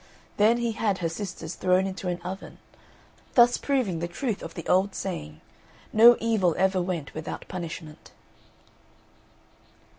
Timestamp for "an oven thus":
2.07-3.57